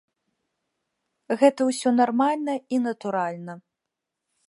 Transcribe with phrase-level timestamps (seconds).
[1.43, 3.53] Гэта ўсё нармальна і натуральна.